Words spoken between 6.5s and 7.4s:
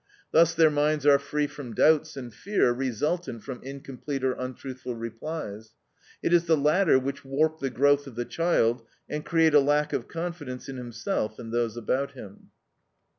latter which